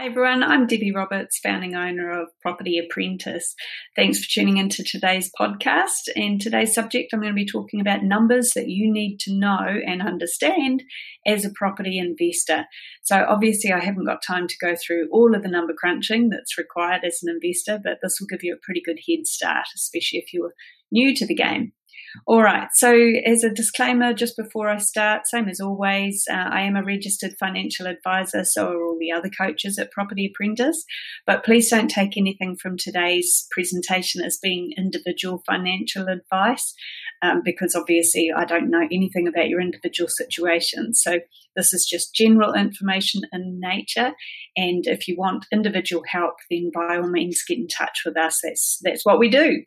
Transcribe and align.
Hi 0.00 0.06
everyone, 0.06 0.42
I'm 0.42 0.66
Debbie 0.66 0.94
Roberts, 0.94 1.38
founding 1.40 1.74
owner 1.74 2.10
of 2.10 2.28
Property 2.40 2.78
Apprentice. 2.78 3.54
Thanks 3.94 4.18
for 4.18 4.30
tuning 4.30 4.56
into 4.56 4.82
today's 4.82 5.30
podcast. 5.38 6.08
And 6.16 6.40
today's 6.40 6.72
subject, 6.72 7.12
I'm 7.12 7.20
going 7.20 7.30
to 7.30 7.34
be 7.34 7.44
talking 7.44 7.82
about 7.82 8.02
numbers 8.02 8.52
that 8.54 8.68
you 8.68 8.90
need 8.90 9.18
to 9.20 9.38
know 9.38 9.58
and 9.58 10.00
understand 10.00 10.84
as 11.26 11.44
a 11.44 11.50
property 11.50 11.98
investor. 11.98 12.64
So, 13.02 13.26
obviously, 13.28 13.72
I 13.72 13.80
haven't 13.80 14.06
got 14.06 14.22
time 14.26 14.48
to 14.48 14.54
go 14.58 14.74
through 14.74 15.10
all 15.12 15.34
of 15.34 15.42
the 15.42 15.50
number 15.50 15.74
crunching 15.78 16.30
that's 16.30 16.56
required 16.56 17.04
as 17.04 17.20
an 17.22 17.34
investor, 17.34 17.78
but 17.84 17.98
this 18.02 18.16
will 18.18 18.26
give 18.26 18.42
you 18.42 18.54
a 18.54 18.64
pretty 18.64 18.80
good 18.82 19.00
head 19.06 19.26
start, 19.26 19.66
especially 19.76 20.20
if 20.20 20.32
you're 20.32 20.54
new 20.90 21.14
to 21.14 21.26
the 21.26 21.34
game. 21.34 21.74
All 22.26 22.42
right. 22.42 22.68
So, 22.74 22.92
as 23.24 23.44
a 23.44 23.50
disclaimer, 23.50 24.12
just 24.12 24.36
before 24.36 24.68
I 24.68 24.78
start, 24.78 25.26
same 25.26 25.48
as 25.48 25.60
always, 25.60 26.24
uh, 26.30 26.34
I 26.34 26.62
am 26.62 26.76
a 26.76 26.82
registered 26.82 27.32
financial 27.38 27.86
advisor, 27.86 28.44
so 28.44 28.68
are 28.68 28.82
all 28.82 28.98
the 28.98 29.12
other 29.12 29.30
coaches 29.30 29.78
at 29.78 29.92
Property 29.92 30.26
Apprentice. 30.26 30.84
But 31.26 31.44
please 31.44 31.70
don't 31.70 31.88
take 31.88 32.16
anything 32.16 32.56
from 32.56 32.76
today's 32.76 33.46
presentation 33.50 34.22
as 34.22 34.38
being 34.42 34.72
individual 34.76 35.42
financial 35.46 36.08
advice, 36.08 36.74
um, 37.22 37.42
because 37.44 37.74
obviously 37.76 38.30
I 38.36 38.44
don't 38.44 38.70
know 38.70 38.86
anything 38.90 39.28
about 39.28 39.48
your 39.48 39.60
individual 39.60 40.08
situation. 40.08 40.94
So, 40.94 41.20
this 41.56 41.72
is 41.72 41.86
just 41.88 42.14
general 42.14 42.54
information 42.54 43.22
in 43.32 43.60
nature. 43.60 44.12
And 44.56 44.86
if 44.86 45.06
you 45.06 45.16
want 45.16 45.46
individual 45.52 46.02
help, 46.08 46.34
then 46.50 46.70
by 46.74 46.96
all 46.96 47.08
means 47.08 47.44
get 47.46 47.58
in 47.58 47.68
touch 47.68 48.02
with 48.04 48.16
us. 48.16 48.40
That's 48.42 48.78
that's 48.82 49.04
what 49.04 49.18
we 49.18 49.28
do. 49.28 49.62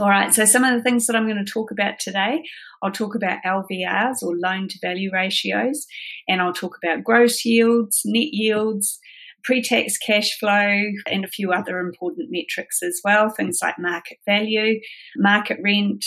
All 0.00 0.08
right, 0.10 0.34
so 0.34 0.44
some 0.44 0.64
of 0.64 0.74
the 0.74 0.82
things 0.82 1.06
that 1.06 1.14
I'm 1.14 1.28
going 1.28 1.42
to 1.42 1.50
talk 1.50 1.70
about 1.70 2.00
today, 2.00 2.42
I'll 2.82 2.90
talk 2.90 3.14
about 3.14 3.38
LVRs 3.46 4.20
or 4.20 4.36
loan 4.36 4.66
to 4.68 4.78
value 4.82 5.10
ratios, 5.12 5.86
and 6.26 6.42
I'll 6.42 6.52
talk 6.52 6.76
about 6.82 7.04
gross 7.04 7.44
yields, 7.44 8.00
net 8.04 8.32
yields, 8.32 8.98
pre 9.44 9.62
tax 9.62 9.96
cash 9.96 10.36
flow, 10.40 10.82
and 11.08 11.24
a 11.24 11.28
few 11.28 11.52
other 11.52 11.78
important 11.78 12.30
metrics 12.32 12.82
as 12.82 13.00
well, 13.04 13.30
things 13.30 13.60
like 13.62 13.76
market 13.78 14.18
value, 14.26 14.80
market 15.16 15.58
rent, 15.62 16.04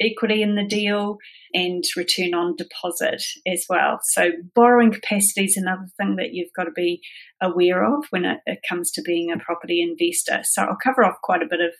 equity 0.00 0.42
in 0.42 0.56
the 0.56 0.66
deal, 0.66 1.18
and 1.54 1.84
return 1.96 2.34
on 2.34 2.56
deposit 2.56 3.22
as 3.46 3.66
well. 3.68 4.00
So, 4.02 4.30
borrowing 4.56 4.92
capacity 4.92 5.44
is 5.44 5.56
another 5.56 5.86
thing 5.96 6.16
that 6.16 6.32
you've 6.32 6.52
got 6.56 6.64
to 6.64 6.72
be 6.72 7.00
aware 7.40 7.84
of 7.84 8.04
when 8.10 8.24
it, 8.24 8.40
it 8.46 8.58
comes 8.68 8.90
to 8.92 9.02
being 9.02 9.30
a 9.30 9.38
property 9.38 9.80
investor. 9.80 10.40
So, 10.42 10.62
I'll 10.62 10.76
cover 10.82 11.04
off 11.04 11.16
quite 11.22 11.42
a 11.42 11.48
bit 11.48 11.60
of 11.60 11.72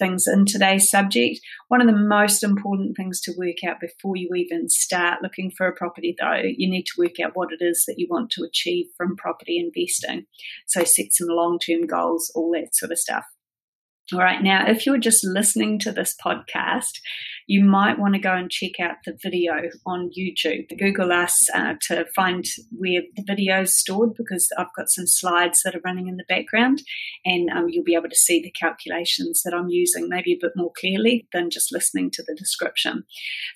things 0.00 0.26
in 0.26 0.46
today's 0.46 0.90
subject. 0.90 1.38
One 1.68 1.80
of 1.80 1.86
the 1.86 1.92
most 1.92 2.42
important 2.42 2.96
things 2.96 3.20
to 3.20 3.34
work 3.38 3.62
out 3.64 3.78
before 3.80 4.16
you 4.16 4.30
even 4.34 4.68
start 4.68 5.22
looking 5.22 5.52
for 5.56 5.68
a 5.68 5.72
property, 5.72 6.16
though, 6.18 6.42
you 6.42 6.68
need 6.68 6.86
to 6.86 6.98
work 6.98 7.20
out 7.22 7.32
what 7.34 7.52
it 7.52 7.62
is 7.64 7.84
that 7.86 7.94
you 7.98 8.08
want 8.10 8.30
to 8.32 8.42
achieve 8.42 8.86
from 8.96 9.14
property 9.16 9.58
investing. 9.58 10.26
So, 10.66 10.82
set 10.82 11.12
some 11.12 11.28
long 11.28 11.60
term 11.60 11.86
goals, 11.86 12.32
all 12.34 12.50
that 12.54 12.74
sort 12.74 12.90
of 12.90 12.98
stuff. 12.98 13.26
All 14.12 14.18
right, 14.18 14.42
now 14.42 14.66
if 14.66 14.86
you're 14.86 14.98
just 14.98 15.24
listening 15.24 15.78
to 15.80 15.92
this 15.92 16.16
podcast, 16.24 16.98
you 17.50 17.64
might 17.64 17.98
want 17.98 18.14
to 18.14 18.20
go 18.20 18.32
and 18.32 18.48
check 18.48 18.78
out 18.78 18.94
the 19.04 19.18
video 19.20 19.54
on 19.84 20.08
YouTube. 20.16 20.68
Google 20.78 21.10
us 21.10 21.48
uh, 21.52 21.74
to 21.88 22.06
find 22.14 22.44
where 22.70 23.02
the 23.16 23.24
video 23.26 23.62
is 23.62 23.76
stored 23.76 24.14
because 24.16 24.48
I've 24.56 24.72
got 24.76 24.88
some 24.88 25.08
slides 25.08 25.60
that 25.64 25.74
are 25.74 25.80
running 25.84 26.06
in 26.06 26.16
the 26.16 26.24
background 26.28 26.80
and 27.24 27.50
um, 27.50 27.68
you'll 27.68 27.82
be 27.82 27.96
able 27.96 28.08
to 28.08 28.14
see 28.14 28.40
the 28.40 28.52
calculations 28.52 29.42
that 29.44 29.52
I'm 29.52 29.68
using 29.68 30.08
maybe 30.08 30.32
a 30.32 30.38
bit 30.40 30.52
more 30.54 30.70
clearly 30.78 31.26
than 31.32 31.50
just 31.50 31.72
listening 31.72 32.12
to 32.12 32.22
the 32.22 32.36
description. 32.36 33.02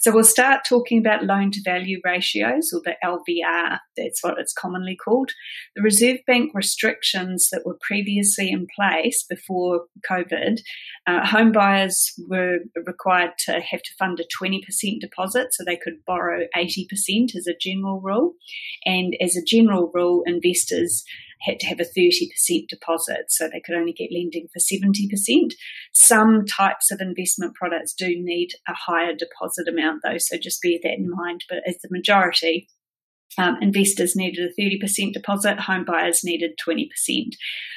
So 0.01 0.11
we'll 0.13 0.25
start 0.25 0.65
talking 0.69 0.99
about 0.99 1.25
loan 1.25 1.53
to 1.53 1.63
value 1.63 2.01
ratios 2.05 2.73
or 2.73 2.83
the 2.85 2.97
LVR, 3.05 3.79
that's 3.97 4.25
what 4.25 4.41
it's 4.41 4.53
commonly 4.53 4.97
called. 4.97 5.31
The 5.77 5.83
Reserve 5.83 6.19
Bank 6.27 6.51
restrictions 6.53 7.49
that 7.53 7.65
were 7.65 7.79
previously 7.81 8.51
in 8.51 8.67
place 8.77 9.23
before 9.23 9.85
COVID 10.11 10.59
uh, 11.07 11.27
home 11.27 11.53
buyers 11.53 12.13
were 12.29 12.59
required 12.87 13.33
to 13.47 13.61
have 13.61 13.83
to 13.85 13.95
fund 13.99 14.21
a 14.21 14.45
20% 14.45 14.63
deposit, 15.01 15.53
so 15.53 15.65
they 15.65 15.77
could 15.77 16.05
borrow 16.07 16.47
80% 16.57 17.35
as 17.37 17.47
a 17.47 17.57
general 17.59 18.01
rule. 18.01 18.35
And 18.85 19.17
as 19.21 19.37
a 19.37 19.45
general 19.45 19.91
rule, 19.95 20.23
investors 20.27 21.05
had 21.43 21.61
to 21.61 21.67
have 21.67 21.81
a 21.81 21.85
30% 21.85 22.69
deposit, 22.69 23.27
so 23.29 23.49
they 23.49 23.61
could 23.61 23.75
only 23.75 23.93
get 23.93 24.11
lending 24.13 24.49
for 24.53 24.61
70%. 24.61 25.53
Some 25.93 26.45
types 26.47 26.91
of 26.91 27.01
investment 27.01 27.55
products 27.55 27.95
do 27.95 28.09
need 28.09 28.51
a 28.69 28.73
higher 28.75 29.13
deposit 29.15 29.69
amount, 29.69 30.01
though, 30.03 30.19
so 30.19 30.37
just 30.39 30.63
bear 30.63 30.79
that 30.83 30.99
in 30.99 31.11
mind. 31.11 31.45
But 31.49 31.59
as 31.67 31.77
the 31.83 31.89
majority, 31.91 32.69
um, 33.39 33.57
investors 33.61 34.15
needed 34.17 34.51
a 34.51 34.61
30% 34.61 35.13
deposit, 35.13 35.61
home 35.61 35.85
buyers 35.85 36.23
needed 36.25 36.59
20%. 36.67 36.89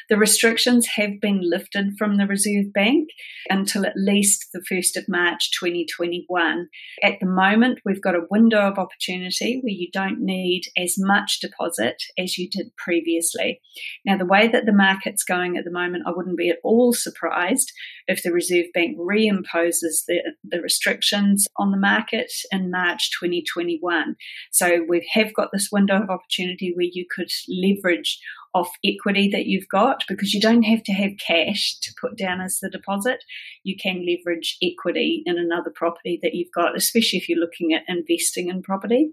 The 0.09 0.17
restrictions 0.17 0.87
have 0.95 1.19
been 1.19 1.41
lifted 1.43 1.97
from 1.97 2.15
the 2.15 2.27
Reserve 2.27 2.71
Bank 2.73 3.09
until 3.49 3.85
at 3.85 3.97
least 3.97 4.47
the 4.53 4.61
1st 4.71 4.95
of 4.95 5.09
March 5.09 5.51
2021. 5.59 6.69
At 7.03 7.19
the 7.19 7.25
moment, 7.25 7.79
we've 7.83 8.01
got 8.01 8.15
a 8.15 8.27
window 8.29 8.59
of 8.59 8.77
opportunity 8.77 9.59
where 9.61 9.73
you 9.73 9.89
don't 9.91 10.21
need 10.21 10.61
as 10.77 10.95
much 10.97 11.39
deposit 11.41 12.01
as 12.17 12.37
you 12.37 12.49
did 12.49 12.67
previously. 12.77 13.59
Now, 14.05 14.17
the 14.17 14.25
way 14.25 14.47
that 14.47 14.65
the 14.65 14.71
market's 14.71 15.23
going 15.23 15.57
at 15.57 15.65
the 15.65 15.71
moment, 15.71 16.03
I 16.07 16.11
wouldn't 16.15 16.37
be 16.37 16.49
at 16.49 16.59
all 16.63 16.93
surprised 16.93 17.73
if 18.07 18.23
the 18.23 18.31
Reserve 18.31 18.67
Bank 18.73 18.97
reimposes 18.97 20.05
the, 20.07 20.21
the 20.43 20.61
restrictions 20.61 21.47
on 21.57 21.71
the 21.71 21.77
market 21.77 22.31
in 22.51 22.71
March 22.71 23.11
2021. 23.19 24.15
So 24.51 24.85
we 24.87 25.09
have 25.13 25.33
got 25.33 25.49
this 25.51 25.69
window 25.71 26.01
of 26.01 26.09
opportunity 26.09 26.73
where 26.75 26.87
you 26.91 27.05
could 27.13 27.29
leverage 27.47 28.19
off 28.53 28.69
equity 28.83 29.29
that 29.31 29.45
you've 29.45 29.67
got 29.69 30.03
because 30.07 30.33
you 30.33 30.41
don't 30.41 30.63
have 30.63 30.81
to 30.83 30.93
have 30.93 31.11
cash 31.25 31.77
to 31.81 31.93
put 31.99 32.17
down 32.17 32.41
as 32.41 32.59
the 32.59 32.69
deposit. 32.69 33.23
You 33.63 33.75
can 33.81 34.05
leverage 34.05 34.57
equity 34.63 35.23
in 35.25 35.37
another 35.37 35.71
property 35.73 36.19
that 36.23 36.33
you've 36.33 36.51
got, 36.55 36.75
especially 36.75 37.19
if 37.19 37.29
you're 37.29 37.39
looking 37.39 37.73
at 37.73 37.83
investing 37.87 38.49
in 38.49 38.61
property. 38.61 39.11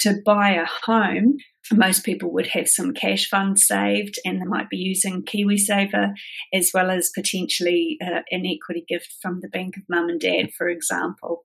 To 0.00 0.16
buy 0.24 0.50
a 0.50 0.66
home, 0.84 1.36
most 1.72 2.04
people 2.04 2.32
would 2.32 2.48
have 2.48 2.68
some 2.68 2.92
cash 2.92 3.28
funds 3.28 3.66
saved 3.66 4.18
and 4.24 4.40
they 4.40 4.46
might 4.46 4.68
be 4.68 4.76
using 4.76 5.22
KiwiSaver 5.22 6.12
as 6.52 6.70
well 6.74 6.90
as 6.90 7.10
potentially 7.14 7.98
uh, 8.02 8.20
an 8.30 8.44
equity 8.46 8.84
gift 8.88 9.14
from 9.22 9.40
the 9.40 9.48
Bank 9.48 9.76
of 9.76 9.84
Mum 9.88 10.08
and 10.08 10.20
Dad, 10.20 10.50
for 10.56 10.68
example. 10.68 11.44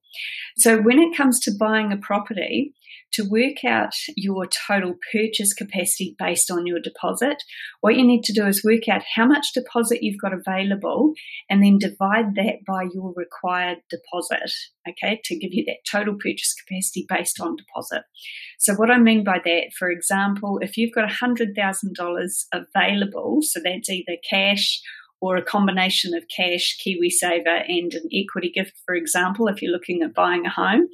So, 0.57 0.81
when 0.81 0.99
it 0.99 1.15
comes 1.15 1.39
to 1.41 1.51
buying 1.57 1.91
a 1.91 1.97
property, 1.97 2.73
to 3.13 3.23
work 3.29 3.63
out 3.65 3.93
your 4.15 4.45
total 4.67 4.95
purchase 5.11 5.53
capacity 5.53 6.15
based 6.19 6.51
on 6.51 6.67
your 6.67 6.79
deposit, 6.79 7.41
what 7.81 7.95
you 7.95 8.05
need 8.05 8.23
to 8.23 8.33
do 8.33 8.45
is 8.45 8.63
work 8.63 8.87
out 8.89 9.01
how 9.15 9.25
much 9.25 9.53
deposit 9.53 10.03
you've 10.03 10.21
got 10.21 10.33
available 10.33 11.13
and 11.49 11.63
then 11.63 11.77
divide 11.79 12.35
that 12.35 12.57
by 12.67 12.83
your 12.93 13.13
required 13.15 13.79
deposit, 13.89 14.51
okay, 14.87 15.21
to 15.23 15.37
give 15.37 15.53
you 15.53 15.63
that 15.65 15.77
total 15.89 16.15
purchase 16.15 16.53
capacity 16.53 17.05
based 17.07 17.39
on 17.39 17.55
deposit. 17.55 18.03
So, 18.59 18.73
what 18.75 18.91
I 18.91 18.99
mean 18.99 19.23
by 19.23 19.39
that, 19.43 19.71
for 19.77 19.89
example, 19.89 20.06
if 20.61 20.77
you've 20.77 20.93
got 20.93 21.09
$100,000 21.09 22.45
available, 22.53 23.39
so 23.41 23.59
that's 23.63 23.89
either 23.89 24.17
cash 24.29 24.81
or 25.19 25.35
a 25.35 25.43
combination 25.43 26.13
of 26.13 26.23
cash, 26.35 26.77
KiwiSaver, 26.85 27.63
and 27.67 27.93
an 27.93 28.07
equity 28.13 28.51
gift, 28.53 28.73
for 28.85 28.93
example, 28.93 29.47
if 29.47 29.61
you're 29.61 29.71
looking 29.71 30.03
at 30.03 30.13
buying 30.13 30.45
a 30.45 30.49
home 30.49 30.87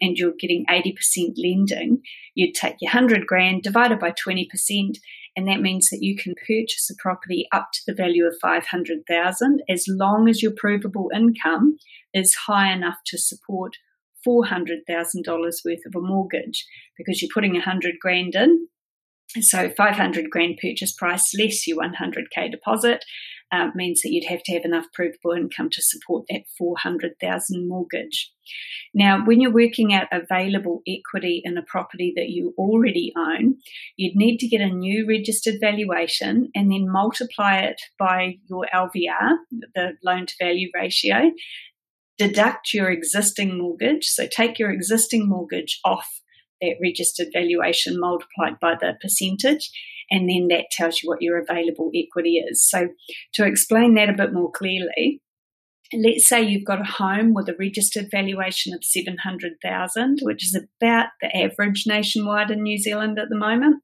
and 0.00 0.18
you're 0.18 0.34
getting 0.38 0.66
80% 0.66 0.94
lending, 1.36 2.02
you'd 2.34 2.54
take 2.54 2.76
your 2.80 2.92
100 2.92 3.26
grand 3.26 3.62
divided 3.62 3.98
by 3.98 4.12
20%, 4.12 4.46
and 5.36 5.48
that 5.48 5.62
means 5.62 5.88
that 5.88 6.02
you 6.02 6.16
can 6.16 6.34
purchase 6.46 6.90
a 6.90 7.02
property 7.02 7.46
up 7.52 7.68
to 7.72 7.80
the 7.86 7.94
value 7.94 8.26
of 8.26 8.34
500,000 8.42 9.62
as 9.68 9.86
long 9.88 10.28
as 10.28 10.42
your 10.42 10.52
provable 10.54 11.10
income 11.14 11.78
is 12.12 12.34
high 12.46 12.72
enough 12.72 12.98
to 13.06 13.16
support 13.16 13.76
$400,000 14.26 15.26
worth 15.64 15.86
of 15.86 15.94
a 15.94 16.00
mortgage 16.00 16.66
because 16.96 17.20
you're 17.20 17.30
putting 17.32 17.54
100 17.54 17.94
grand 18.00 18.34
in. 18.34 18.68
So 19.40 19.70
500 19.70 20.28
grand 20.28 20.58
purchase 20.60 20.92
price 20.92 21.32
less 21.38 21.66
your 21.66 21.78
100k 21.78 22.50
deposit 22.50 23.04
uh, 23.52 23.68
means 23.74 24.02
that 24.02 24.10
you'd 24.10 24.28
have 24.28 24.42
to 24.44 24.52
have 24.52 24.64
enough 24.64 24.86
provable 24.92 25.32
income 25.32 25.70
to 25.70 25.82
support 25.82 26.24
that 26.28 26.42
400,000 26.58 27.68
mortgage. 27.68 28.32
Now, 28.94 29.24
when 29.24 29.40
you're 29.40 29.52
working 29.52 29.92
out 29.92 30.08
available 30.12 30.82
equity 30.86 31.42
in 31.44 31.56
a 31.56 31.62
property 31.62 32.12
that 32.16 32.28
you 32.28 32.54
already 32.58 33.12
own, 33.16 33.56
you'd 33.96 34.16
need 34.16 34.38
to 34.38 34.48
get 34.48 34.60
a 34.60 34.68
new 34.68 35.06
registered 35.06 35.56
valuation 35.60 36.50
and 36.54 36.70
then 36.70 36.90
multiply 36.90 37.58
it 37.58 37.80
by 37.98 38.36
your 38.46 38.66
LVR, 38.72 39.36
the 39.74 39.92
loan 40.04 40.26
to 40.26 40.34
value 40.40 40.68
ratio, 40.74 41.30
deduct 42.20 42.74
your 42.74 42.90
existing 42.90 43.58
mortgage. 43.58 44.06
So 44.06 44.26
take 44.26 44.58
your 44.58 44.70
existing 44.70 45.28
mortgage 45.28 45.80
off 45.84 46.06
that 46.60 46.76
registered 46.82 47.28
valuation 47.32 47.98
multiplied 47.98 48.60
by 48.60 48.74
the 48.78 48.92
percentage 49.00 49.70
and 50.10 50.28
then 50.28 50.48
that 50.48 50.66
tells 50.72 51.02
you 51.02 51.08
what 51.08 51.22
your 51.22 51.38
available 51.38 51.90
equity 51.94 52.38
is. 52.38 52.68
So, 52.68 52.88
to 53.34 53.46
explain 53.46 53.94
that 53.94 54.10
a 54.10 54.16
bit 54.16 54.32
more 54.32 54.50
clearly, 54.50 55.22
let's 55.94 56.26
say 56.26 56.42
you've 56.42 56.66
got 56.66 56.80
a 56.80 56.84
home 56.84 57.32
with 57.32 57.48
a 57.48 57.56
registered 57.58 58.08
valuation 58.10 58.74
of 58.74 58.82
700,000, 58.82 60.18
which 60.22 60.44
is 60.44 60.60
about 60.80 61.08
the 61.20 61.34
average 61.34 61.84
nationwide 61.86 62.50
in 62.50 62.62
New 62.62 62.78
Zealand 62.78 63.18
at 63.18 63.28
the 63.28 63.38
moment. 63.38 63.82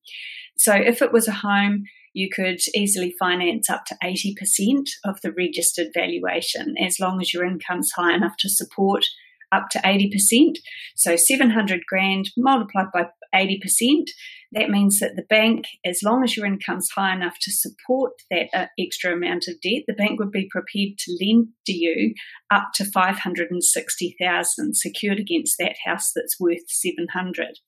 So, 0.59 0.75
if 0.75 1.01
it 1.01 1.13
was 1.13 1.29
a 1.29 1.33
home 1.33 1.85
you 2.17 2.31
could 2.35 2.59
easily 2.75 3.15
finance 3.19 3.69
up 3.69 3.85
to 3.85 3.97
80% 4.03 4.89
of 5.05 5.21
the 5.21 5.31
registered 5.31 5.89
valuation 5.93 6.75
as 6.79 6.99
long 6.99 7.21
as 7.21 7.35
your 7.35 7.45
income's 7.45 7.93
high 7.95 8.15
enough 8.15 8.39
to 8.39 8.49
support 8.49 9.05
up 9.53 9.69
to 9.71 9.79
80%. 9.81 10.57
So 10.97 11.15
700 11.17 11.83
grand 11.87 12.31
multiplied 12.35 12.87
by 12.93 13.09
80%, 13.35 14.07
that 14.53 14.71
means 14.71 14.99
that 15.01 15.15
the 15.15 15.27
bank, 15.29 15.67
as 15.85 16.01
long 16.03 16.25
as 16.25 16.39
your 16.39 16.47
income's 16.47 16.89
high 16.97 17.15
enough 17.15 17.37
to 17.43 17.53
support 17.53 18.13
that 18.31 18.49
uh, 18.55 18.67
extra 18.79 19.13
amount 19.13 19.45
of 19.47 19.61
debt, 19.61 19.83
the 19.87 19.93
bank 19.93 20.19
would 20.19 20.33
be 20.33 20.49
prepared 20.51 20.97
to 20.99 21.19
lend 21.21 21.49
to 21.67 21.75
you 21.75 22.15
up 22.51 22.69
to 22.77 22.85
560,000 22.87 24.75
secured 24.75 25.19
against 25.19 25.57
that 25.59 25.77
house 25.85 26.13
that's 26.15 26.41
worth 26.41 26.67
700. 26.67 27.59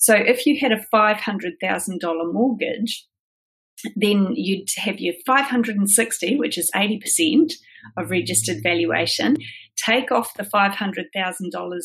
So 0.00 0.14
if 0.14 0.46
you 0.46 0.58
had 0.58 0.72
a 0.72 0.84
$500,000 0.92 2.32
mortgage, 2.32 3.06
then 3.96 4.32
you'd 4.34 4.68
have 4.76 4.98
your 4.98 5.14
560, 5.26 6.36
which 6.36 6.58
is 6.58 6.70
80% 6.74 7.52
of 7.98 8.10
registered 8.10 8.62
valuation, 8.62 9.36
take 9.76 10.10
off 10.10 10.34
the 10.34 10.44
$500,000 10.44 11.04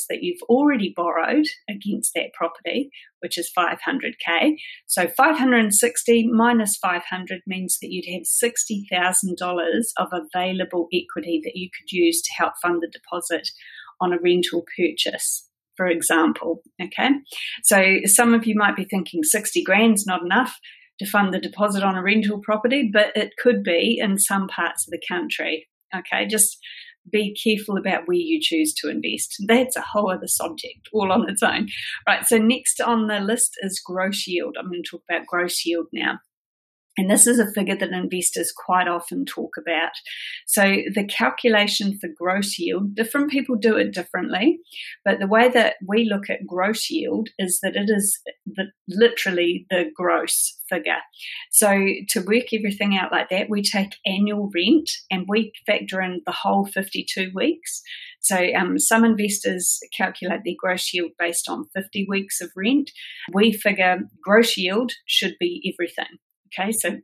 that 0.10 0.22
you've 0.22 0.42
already 0.44 0.94
borrowed 0.96 1.48
against 1.70 2.14
that 2.14 2.32
property, 2.34 2.90
which 3.20 3.38
is 3.38 3.52
500k. 3.58 4.56
So 4.86 5.08
560 5.08 6.28
minus 6.32 6.78
500 6.78 7.42
means 7.48 7.78
that 7.82 7.92
you'd 7.92 8.12
have 8.14 8.24
$60,000 8.24 9.82
of 9.98 10.08
available 10.14 10.88
equity 10.94 11.42
that 11.44 11.56
you 11.56 11.70
could 11.70 11.92
use 11.92 12.22
to 12.22 12.34
help 12.38 12.54
fund 12.62 12.82
the 12.82 12.88
deposit 12.92 13.50
on 14.02 14.14
a 14.14 14.20
rental 14.20 14.64
purchase 14.78 15.46
for 15.76 15.88
example. 15.88 16.62
Okay. 16.82 17.08
So 17.64 18.00
some 18.04 18.34
of 18.34 18.46
you 18.46 18.54
might 18.54 18.76
be 18.76 18.84
thinking 18.84 19.24
60 19.24 19.64
grand's 19.64 20.06
not 20.06 20.22
enough 20.22 20.60
to 21.00 21.10
fund 21.10 21.34
the 21.34 21.40
deposit 21.40 21.84
on 21.84 21.96
a 21.96 22.04
rental 22.04 22.40
property, 22.40 22.90
but 22.92 23.16
it 23.16 23.34
could 23.38 23.64
be 23.64 24.00
in 24.02 24.20
some 24.20 24.48
parts 24.48 24.88
of 24.88 24.92
the 24.92 25.02
country. 25.08 25.68
Okay, 25.96 26.28
just 26.28 26.60
be 27.12 27.36
careful 27.42 27.78
about 27.78 28.08
where 28.08 28.18
you 28.18 28.40
choose 28.42 28.74
to 28.76 28.90
invest. 28.90 29.36
That's 29.48 29.76
a 29.76 29.82
whole 29.82 30.12
other 30.12 30.28
subject 30.28 30.90
all 30.94 31.12
on 31.12 31.30
its 31.30 31.42
own. 31.42 31.68
Right, 32.08 32.26
so 32.26 32.38
next 32.38 32.82
on 32.82 33.08
the 33.08 33.20
list 33.20 33.58
is 33.62 33.82
gross 33.84 34.28
yield. 34.28 34.58
I'm 34.60 34.70
going 34.70 34.84
to 34.84 34.90
talk 34.90 35.04
about 35.10 35.26
gross 35.26 35.66
yield 35.66 35.88
now. 35.92 36.20
And 37.00 37.10
this 37.10 37.28
is 37.28 37.40
a 37.40 37.50
figure 37.54 37.78
that 37.78 37.92
investors 37.92 38.52
quite 38.54 38.90
often 38.90 39.24
talk 39.24 39.56
about. 39.58 39.94
So, 40.46 40.64
the 40.64 41.06
calculation 41.06 41.98
for 41.98 42.10
gross 42.14 42.60
yield, 42.60 42.94
different 42.94 43.32
people 43.32 43.56
do 43.56 43.78
it 43.78 43.94
differently, 43.94 44.60
but 45.06 45.20
the 45.20 45.28
way 45.28 45.48
that 45.48 45.76
we 45.88 46.04
look 46.04 46.30
at 46.30 46.46
gross 46.46 46.90
yield 46.90 47.30
is 47.40 47.62
that 47.64 47.78
it 47.78 47.90
is 47.90 48.20
the, 48.46 48.66
literally 48.90 49.66
the 49.70 49.86
gross 49.96 50.60
figure. 50.68 51.00
So, 51.52 51.70
to 52.10 52.20
work 52.20 52.52
everything 52.54 52.98
out 52.98 53.14
like 53.14 53.30
that, 53.30 53.50
we 53.50 53.62
take 53.62 53.96
annual 54.06 54.52
rent 54.54 54.90
and 55.10 55.24
we 55.26 55.54
factor 55.66 56.02
in 56.02 56.20
the 56.26 56.34
whole 56.34 56.66
52 56.66 57.32
weeks. 57.34 57.82
So, 58.20 58.36
um, 58.54 58.78
some 58.78 59.06
investors 59.06 59.80
calculate 59.96 60.42
their 60.44 60.56
gross 60.60 60.94
yield 60.94 61.12
based 61.18 61.48
on 61.48 61.70
50 61.74 62.08
weeks 62.10 62.42
of 62.42 62.50
rent. 62.58 62.92
We 63.32 63.54
figure 63.54 64.00
gross 64.22 64.58
yield 64.58 64.92
should 65.06 65.36
be 65.40 65.74
everything. 65.74 66.18
Okay, 66.58 66.72
so 66.72 66.98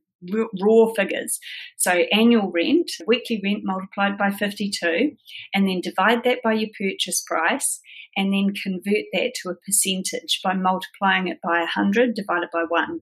raw 0.62 0.94
figures. 0.96 1.40
So 1.78 1.92
annual 2.12 2.52
rent, 2.52 2.92
weekly 3.08 3.42
rent 3.44 3.62
multiplied 3.64 4.18
by 4.18 4.32
52, 4.32 5.12
and 5.54 5.68
then 5.68 5.82
divide 5.82 6.24
that 6.24 6.40
by 6.44 6.54
your 6.54 6.70
purchase 6.78 7.24
price, 7.26 7.80
and 8.16 8.34
then 8.34 8.54
convert 8.54 9.06
that 9.14 9.34
to 9.42 9.50
a 9.50 9.56
percentage 9.56 10.40
by 10.44 10.54
multiplying 10.54 11.28
it 11.28 11.40
by 11.44 11.60
100 11.60 12.16
divided 12.16 12.50
by 12.52 12.64
1. 12.68 13.02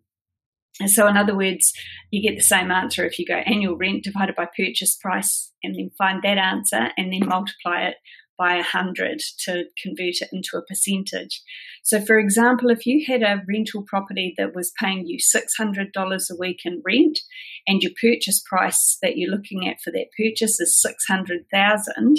And 0.80 0.90
so, 0.90 1.07
in 1.07 1.18
other 1.18 1.36
words, 1.36 1.72
you 2.10 2.28
get 2.28 2.36
the 2.36 2.44
same 2.44 2.72
answer 2.72 3.06
if 3.06 3.19
you 3.19 3.25
go 3.28 3.36
annual 3.36 3.78
rent 3.78 4.04
divided 4.04 4.36
by 4.36 4.48
purchase 4.57 4.95
price 4.95 5.51
and 5.62 5.75
then 5.75 5.92
find 5.98 6.22
that 6.24 6.40
answer 6.40 6.90
and 6.98 7.13
then 7.13 7.28
multiply 7.28 7.84
it 7.84 7.95
by 8.38 8.56
100 8.56 9.21
to 9.39 9.65
convert 9.81 10.21
it 10.21 10.30
into 10.31 10.57
a 10.57 10.62
percentage. 10.62 11.41
So, 11.83 12.01
for 12.01 12.18
example, 12.18 12.69
if 12.69 12.85
you 12.85 13.06
had 13.06 13.21
a 13.21 13.44
rental 13.47 13.83
property 13.83 14.33
that 14.38 14.56
was 14.56 14.71
paying 14.80 15.06
you 15.06 15.18
$600 15.19 15.91
a 15.95 16.35
week 16.39 16.62
in 16.65 16.81
rent 16.85 17.19
and 17.68 17.81
your 17.81 17.91
purchase 18.01 18.41
price 18.47 18.97
that 19.01 19.18
you're 19.18 19.31
looking 19.31 19.68
at 19.68 19.81
for 19.81 19.91
that 19.91 20.07
purchase 20.18 20.59
is 20.59 20.81
600,000, 20.81 22.18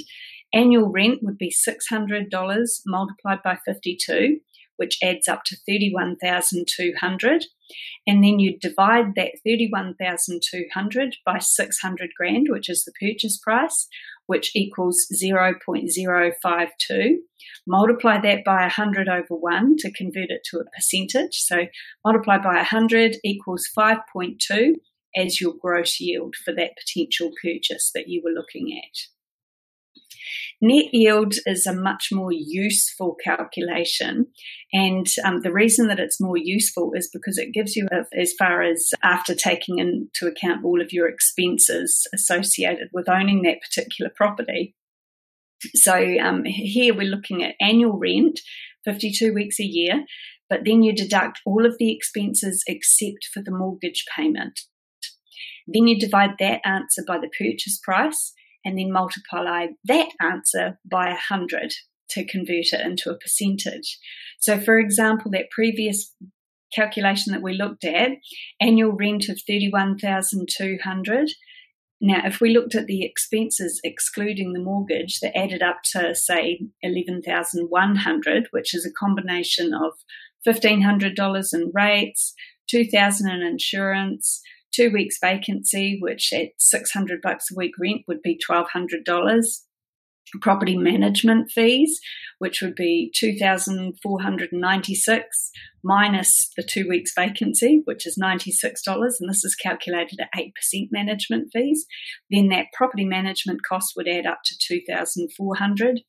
annual 0.53 0.91
rent 0.91 1.23
would 1.23 1.39
be 1.39 1.53
$600 1.53 2.81
multiplied 2.87 3.43
by 3.43 3.59
52 3.65 4.41
which 4.77 4.99
adds 5.03 5.29
up 5.29 5.45
to 5.45 5.57
31,200 5.69 7.45
and 8.07 8.25
then 8.25 8.39
you 8.39 8.59
divide 8.59 9.15
that 9.15 9.33
31,200 9.45 11.17
by 11.25 11.39
600 11.39 12.11
grand 12.17 12.47
which 12.51 12.69
is 12.69 12.85
the 12.85 12.93
purchase 13.01 13.39
price 13.39 13.89
which 14.27 14.53
equals 14.55 15.07
0.052. 15.13 17.17
Multiply 17.67 18.21
that 18.21 18.45
by 18.45 18.61
100 18.63 19.09
over 19.09 19.35
1 19.35 19.77
to 19.79 19.91
convert 19.93 20.31
it 20.31 20.43
to 20.51 20.59
a 20.59 20.65
percentage. 20.75 21.41
So 21.41 21.67
multiply 22.05 22.39
by 22.39 22.57
100 22.57 23.17
equals 23.25 23.69
5.2 23.77 24.75
as 25.17 25.41
your 25.41 25.55
gross 25.61 25.99
yield 26.01 26.35
for 26.45 26.53
that 26.55 26.77
potential 26.77 27.31
purchase 27.43 27.91
that 27.95 28.09
you 28.09 28.21
were 28.25 28.33
looking 28.33 28.77
at. 28.77 29.14
Net 30.61 30.87
yield 30.93 31.35
is 31.47 31.67
a 31.67 31.75
much 31.75 32.09
more 32.13 32.33
useful 32.33 33.17
calculation. 33.23 34.27
And 34.73 35.07
um, 35.25 35.41
the 35.41 35.53
reason 35.53 35.89
that 35.89 35.99
it's 35.99 36.21
more 36.21 36.37
useful 36.37 36.93
is 36.95 37.11
because 37.13 37.39
it 37.39 37.53
gives 37.53 37.77
you, 37.77 37.87
a, 37.91 38.05
as 38.19 38.33
far 38.39 38.63
as 38.63 38.91
after 39.03 39.35
taking 39.35 39.79
into 39.79 40.27
account 40.27 40.65
all 40.65 40.81
of 40.81 40.93
your 40.93 41.09
expenses 41.09 42.07
associated 42.15 42.89
with 42.93 43.09
owning 43.09 43.43
that 43.43 43.61
particular 43.61 44.11
property. 44.15 44.75
So 45.75 45.95
um, 46.19 46.45
here 46.45 46.95
we're 46.95 47.11
looking 47.11 47.43
at 47.43 47.57
annual 47.61 47.99
rent, 47.99 48.41
52 48.85 49.33
weeks 49.33 49.59
a 49.59 49.65
year, 49.65 50.05
but 50.51 50.61
then 50.65 50.83
you 50.83 50.95
deduct 50.95 51.41
all 51.47 51.65
of 51.65 51.79
the 51.79 51.95
expenses 51.95 52.63
except 52.67 53.29
for 53.33 53.43
the 53.43 53.51
mortgage 53.51 54.05
payment. 54.15 54.61
Then 55.67 55.87
you 55.87 55.99
divide 55.99 56.33
that 56.39 56.61
answer 56.67 57.03
by 57.07 57.19
the 57.19 57.31
purchase 57.39 57.81
price 57.83 58.34
and 58.65 58.79
then 58.79 58.93
multiply 58.93 59.67
that 59.85 60.09
answer 60.21 60.79
by 60.85 61.07
100 61.09 61.75
to 62.11 62.25
convert 62.25 62.73
it 62.73 62.81
into 62.81 63.11
a 63.11 63.19
percentage. 63.19 63.99
So, 64.39 64.59
for 64.59 64.79
example, 64.79 65.31
that 65.33 65.51
previous 65.51 66.15
calculation 66.75 67.33
that 67.33 67.43
we 67.43 67.55
looked 67.55 67.85
at, 67.85 68.11
annual 68.61 68.93
rent 68.93 69.29
of 69.29 69.41
31,200. 69.47 71.31
Now, 72.01 72.23
if 72.25 72.41
we 72.41 72.53
looked 72.53 72.75
at 72.75 72.87
the 72.87 73.05
expenses 73.05 73.81
excluding 73.85 74.53
the 74.53 74.61
mortgage, 74.61 75.21
that 75.21 75.37
added 75.37 75.63
up 75.63 75.79
to 75.93 76.15
say 76.15 76.61
11,100, 76.83 78.49
which 78.51 78.75
is 78.75 78.85
a 78.85 78.93
combination 78.93 79.73
of 79.73 79.93
$1,500 80.47 81.55
in 81.55 81.71
rates, 81.73 82.35
2,000 82.69 83.31
in 83.31 83.43
insurance, 83.43 84.43
two 84.75 84.91
weeks 84.91 85.19
vacancy, 85.23 85.99
which 86.01 86.33
at 86.33 86.49
600 86.59 87.21
bucks 87.23 87.51
a 87.51 87.55
week 87.57 87.73
rent 87.79 88.03
would 88.09 88.23
be 88.23 88.39
$1,200. 88.49 89.43
Property 90.41 90.77
management 90.77 91.51
fees, 91.51 92.01
which 92.39 92.61
would 92.61 92.75
be 92.75 93.13
2,496 93.15 95.51
minus 95.85 96.51
the 96.57 96.63
two 96.63 96.89
weeks 96.89 97.13
vacancy, 97.15 97.83
which 97.85 98.07
is 98.07 98.19
$96, 98.21 98.75
and 99.21 99.29
this 99.29 99.45
is 99.45 99.55
calculated 99.55 100.19
at 100.21 100.31
8% 100.37 100.89
management 100.91 101.51
fees. 101.53 101.87
Then 102.31 102.49
that 102.49 102.67
property 102.73 103.05
management 103.05 103.61
cost 103.69 103.93
would 103.97 104.09
add 104.09 104.27
up 104.27 104.39
to 104.47 104.57
2,400. 104.59 106.01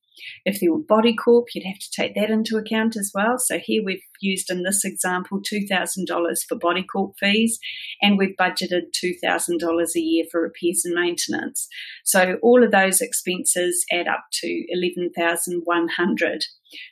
If 0.46 0.60
there 0.60 0.72
were 0.72 0.79
body 0.79 1.13
corp, 1.13 1.48
you'd 1.53 1.65
have 1.65 1.79
to 1.79 1.91
take 1.94 2.15
that 2.15 2.29
into 2.29 2.58
account 2.58 2.96
as 2.96 3.12
well. 3.13 3.36
So 3.38 3.60
here 3.60 3.84
we've 3.86 4.03
used 4.22 4.50
in 4.50 4.63
this 4.63 4.86
example 4.86 5.41
$2,000 5.41 6.36
for 6.48 6.58
body 6.58 6.84
corp 6.84 7.15
fees, 7.20 7.60
and 8.01 8.17
we've 8.17 8.36
budgeted 8.39 8.94
$2,000 9.03 9.96
a 9.96 10.00
year 10.00 10.25
for 10.32 10.41
repairs 10.41 10.84
and 10.86 10.96
maintenance. 10.96 11.67
So 12.05 12.38
all 12.41 12.63
of 12.63 12.72
those 12.72 13.01
expenses 13.01 13.86
add 13.91 14.08
up 14.08 14.25
to 14.41 14.65
11,100. 14.70 16.46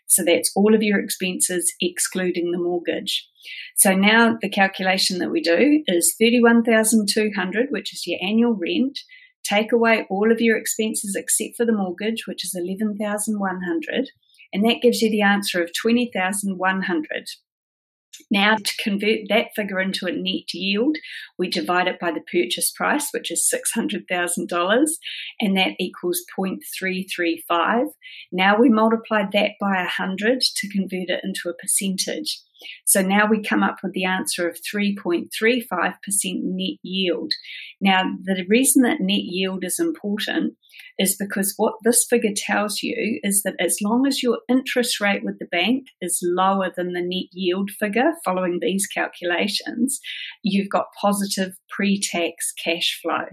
So 0.08 0.24
that's 0.24 0.52
all 0.56 0.76
of 0.76 0.84
your 0.84 1.00
expenses 1.00 1.74
excluding 1.82 2.52
the 2.52 2.58
mortgage. 2.58 3.28
So 3.78 3.94
now 3.94 4.38
the 4.42 4.50
calculation 4.50 5.20
that 5.20 5.32
we 5.32 5.42
do 5.42 5.84
is 5.88 6.16
31,200, 6.20 7.68
which 7.70 7.94
is 7.94 8.08
your 8.08 8.20
annual 8.22 8.54
rent 8.54 9.00
take 9.44 9.72
away 9.72 10.06
all 10.10 10.32
of 10.32 10.42
your 10.42 10.58
expenses 10.58 11.16
except 11.16 11.56
for 11.58 11.66
the 11.66 11.76
mortgage, 11.76 12.26
which 12.28 12.46
is 12.46 12.56
11,100, 12.56 14.10
and 14.54 14.66
that 14.66 14.82
gives 14.82 15.02
you 15.02 15.10
the 15.10 15.22
answer 15.22 15.62
of 15.62 15.72
20,100. 15.74 17.28
Now, 18.30 18.56
to 18.56 18.84
convert 18.84 19.30
that 19.30 19.48
figure 19.56 19.80
into 19.80 20.06
a 20.06 20.12
net 20.12 20.54
yield, 20.54 20.98
we 21.38 21.50
divide 21.50 21.88
it 21.88 22.00
by 22.00 22.12
the 22.12 22.22
purchase 22.22 22.72
price, 22.72 23.10
which 23.12 23.32
is 23.32 23.52
$600,000, 23.54 24.88
and 25.40 25.58
that 25.58 25.76
equals 25.80 26.24
0.335. 26.38 27.86
Now 28.32 28.58
we 28.58 28.70
multiply 28.70 29.24
that 29.32 29.52
by 29.60 29.76
100 29.76 30.42
to 30.42 30.70
convert 30.70 31.10
it 31.10 31.24
into 31.24 31.50
a 31.50 31.54
percentage. 31.54 32.40
So 32.86 33.02
now 33.02 33.28
we 33.30 33.42
come 33.42 33.64
up 33.64 33.78
with 33.84 33.94
the 33.94 34.06
answer 34.06 34.48
of 34.48 34.60
3.35% 34.74 35.26
net 36.24 36.78
yield. 36.82 37.34
Now, 37.82 38.04
the 38.24 38.46
reason 38.48 38.84
that 38.84 39.02
net 39.02 39.24
yield 39.24 39.64
is 39.64 39.80
important 39.80 40.56
is 41.00 41.16
because 41.16 41.54
what 41.58 41.74
this 41.84 42.06
figure 42.10 42.34
tells 42.36 42.84
you 42.84 43.20
is 43.24 43.44
that 43.44 43.56
as 43.60 43.78
long 43.82 44.06
as 44.08 44.22
your 44.22 44.40
interest 44.48 45.00
rate 45.00 45.24
with 45.24 45.40
the 45.40 45.46
bank 45.46 45.88
is 46.02 46.20
lower 46.24 46.72
than 46.76 46.94
the 46.94 47.02
net 47.02 47.30
yield 47.32 47.72
figure 47.72 48.14
following 48.24 48.60
these 48.62 48.88
calculations, 48.88 50.00
you've 50.44 50.70
got 50.70 50.88
positive 51.00 51.54
pre 51.70 52.00
tax 52.00 52.54
cash 52.64 53.00
flow. 53.02 53.26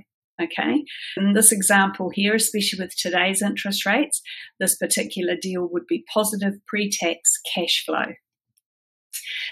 Okay. 0.42 0.84
In 1.18 1.34
this 1.34 1.52
example 1.52 2.10
here, 2.14 2.34
especially 2.34 2.82
with 2.82 2.96
today's 2.96 3.42
interest 3.42 3.84
rates, 3.84 4.22
this 4.58 4.76
particular 4.76 5.36
deal 5.40 5.68
would 5.70 5.86
be 5.86 6.04
positive 6.12 6.54
pre 6.66 6.90
tax 6.90 7.32
cash 7.54 7.84
flow. 7.84 8.14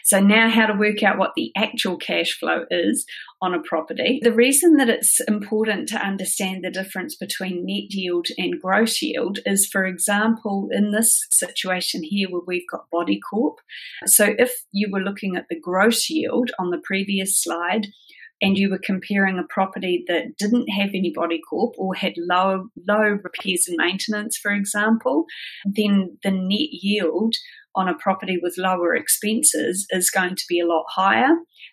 So 0.05 0.21
now 0.21 0.49
how 0.49 0.67
to 0.67 0.79
work 0.79 1.03
out 1.03 1.19
what 1.19 1.33
the 1.37 1.53
actual 1.57 1.97
cash 1.97 2.39
flow 2.39 2.65
is 2.71 3.05
on 3.41 3.55
a 3.55 3.63
property. 3.63 4.21
The 4.23 4.33
reason 4.33 4.77
that 4.77 4.89
it's 4.89 5.21
important 5.21 5.89
to 5.91 6.05
understand 6.05 6.65
the 6.65 6.71
difference 6.71 7.15
between 7.17 7.65
net 7.67 7.91
yield 7.91 8.27
and 8.37 8.61
gross 8.61 9.01
yield 9.01 9.39
is, 9.47 9.69
for 9.71 9.85
example, 9.85 10.69
in 10.73 10.93
this 10.93 11.27
situation 11.31 12.03
here 12.03 12.29
where 12.29 12.43
we've 12.47 12.69
got 12.71 12.91
Body 12.91 13.21
Corp. 13.21 13.59
So 14.07 14.35
if 14.39 14.53
you 14.73 14.91
were 14.91 15.01
looking 15.01 15.37
at 15.37 15.47
the 15.49 15.59
gross 15.59 16.11
yield 16.11 16.51
on 16.59 16.71
the 16.71 16.83
previous 16.85 17.41
slide, 17.41 17.89
and 18.41 18.57
you 18.57 18.71
were 18.71 18.81
comparing 18.83 19.39
a 19.39 19.53
property 19.53 20.05
that 20.07 20.37
didn't 20.39 20.69
have 20.69 20.91
any 20.95 21.13
body 21.15 21.41
corp 21.49 21.75
or 21.77 21.95
had 21.95 22.15
low 22.17 22.69
low 22.87 23.19
repairs 23.23 23.67
and 23.67 23.77
maintenance, 23.77 24.37
for 24.37 24.53
example, 24.53 25.25
then 25.65 26.19
the 26.23 26.31
net 26.31 26.69
yield 26.71 27.35
on 27.79 27.89
a 27.89 27.95
property 27.95 28.39
with 28.43 28.59
lower 28.59 28.95
expenses 28.95 29.87
is 29.91 30.11
going 30.11 30.35
to 30.35 30.45
be 30.49 30.59
a 30.59 30.67
lot 30.67 30.85
higher 30.89 31.31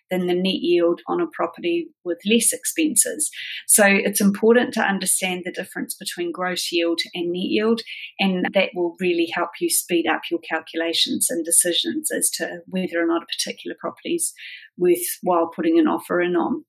than 0.08 0.28
the 0.28 0.34
net 0.34 0.60
yield 0.62 1.00
on 1.08 1.20
a 1.20 1.26
property 1.26 1.88
with 2.04 2.18
less 2.24 2.52
expenses. 2.52 3.28
So 3.66 3.84
it's 3.86 4.20
important 4.20 4.72
to 4.74 4.80
understand 4.80 5.42
the 5.44 5.50
difference 5.50 5.96
between 5.96 6.30
gross 6.30 6.70
yield 6.70 7.00
and 7.12 7.32
net 7.32 7.50
yield, 7.50 7.80
and 8.20 8.46
that 8.54 8.70
will 8.74 8.94
really 9.00 9.28
help 9.34 9.50
you 9.60 9.68
speed 9.68 10.06
up 10.06 10.22
your 10.30 10.40
calculations 10.48 11.26
and 11.28 11.44
decisions 11.44 12.12
as 12.12 12.30
to 12.34 12.58
whether 12.66 13.02
or 13.02 13.06
not 13.06 13.24
a 13.24 13.26
particular 13.26 13.76
property 13.80 14.14
is 14.14 14.32
worthwhile 14.78 15.50
putting 15.54 15.76
an 15.76 15.88
offer 15.88 16.20
in 16.20 16.36
on. 16.36 16.64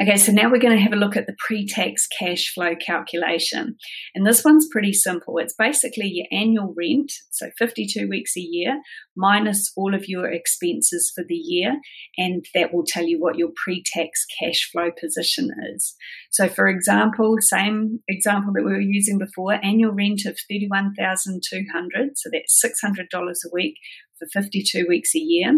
Okay, 0.00 0.16
so 0.16 0.32
now 0.32 0.50
we're 0.50 0.58
going 0.58 0.76
to 0.76 0.82
have 0.82 0.92
a 0.92 0.96
look 0.96 1.16
at 1.16 1.26
the 1.26 1.36
pre 1.46 1.66
tax 1.66 2.06
cash 2.18 2.52
flow 2.54 2.74
calculation. 2.74 3.76
And 4.14 4.26
this 4.26 4.44
one's 4.44 4.68
pretty 4.70 4.92
simple. 4.92 5.38
It's 5.38 5.54
basically 5.54 6.08
your 6.08 6.26
annual 6.32 6.74
rent, 6.76 7.12
so 7.30 7.50
52 7.58 8.08
weeks 8.08 8.36
a 8.36 8.40
year, 8.40 8.80
minus 9.16 9.72
all 9.76 9.94
of 9.94 10.08
your 10.08 10.30
expenses 10.30 11.12
for 11.14 11.24
the 11.28 11.34
year, 11.34 11.76
and 12.16 12.44
that 12.54 12.72
will 12.72 12.84
tell 12.86 13.04
you 13.04 13.20
what 13.20 13.36
your 13.36 13.50
pre 13.62 13.82
tax 13.94 14.24
cash 14.40 14.70
flow 14.70 14.90
position 14.98 15.50
is. 15.74 15.94
So, 16.30 16.48
for 16.48 16.68
example, 16.68 17.36
same 17.40 18.00
example 18.08 18.52
that 18.54 18.64
we 18.64 18.72
were 18.72 18.80
using 18.80 19.18
before 19.18 19.64
annual 19.64 19.92
rent 19.92 20.22
of 20.26 20.38
31200 20.48 22.16
so 22.16 22.30
that's 22.32 22.62
$600 22.64 23.06
a 23.12 23.50
week 23.52 23.76
for 24.22 24.42
52 24.42 24.86
weeks 24.88 25.14
a 25.14 25.18
year. 25.18 25.50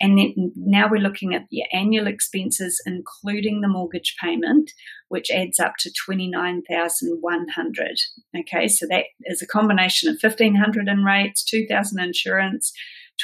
And 0.00 0.18
then 0.18 0.52
now 0.56 0.88
we're 0.90 1.00
looking 1.00 1.34
at 1.34 1.46
the 1.50 1.62
annual 1.72 2.06
expenses, 2.06 2.82
including 2.86 3.60
the 3.60 3.68
mortgage 3.68 4.16
payment, 4.22 4.72
which 5.08 5.30
adds 5.30 5.58
up 5.60 5.74
to 5.80 5.92
29,100. 6.06 7.98
Okay, 8.38 8.68
so 8.68 8.86
that 8.88 9.04
is 9.26 9.42
a 9.42 9.46
combination 9.46 10.08
of 10.08 10.18
1,500 10.20 10.88
in 10.88 11.04
rates, 11.04 11.44
2,000 11.44 12.00
insurance, 12.00 12.72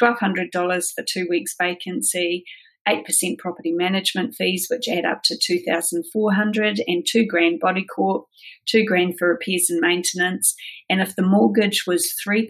$1,200 0.00 0.95
for 0.95 1.05
two 1.09 1.26
weeks 1.28 1.55
vacancy, 1.59 2.45
8% 2.87 3.38
property 3.38 3.73
management 3.73 4.35
fees, 4.35 4.66
which 4.71 4.88
add 4.88 5.05
up 5.05 5.23
to 5.25 5.37
2,400 5.37 6.81
and 6.87 7.05
two 7.07 7.26
grand 7.26 7.61
body 7.61 7.85
corp, 7.85 8.26
two 8.66 8.85
grand 8.85 9.19
for 9.19 9.28
repairs 9.28 9.66
and 9.69 9.81
maintenance. 9.81 10.55
And 10.88 11.00
if 11.00 11.16
the 11.16 11.23
mortgage 11.23 11.85
was 11.87 12.14
3% 12.26 12.47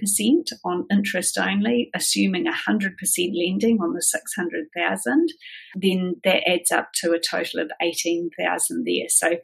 on 0.65 0.87
interest 0.91 1.39
only, 1.39 1.91
assuming 1.95 2.47
100% 2.47 2.93
lending 3.33 3.79
on 3.81 3.95
the 3.95 4.03
600,000, 4.03 5.29
then 5.75 6.17
that 6.25 6.49
adds 6.49 6.71
up 6.71 6.91
to 6.97 7.13
a 7.13 7.21
total 7.21 7.61
of 7.61 7.71
18,000 7.81 8.85
there. 8.85 9.09
So 9.09 9.37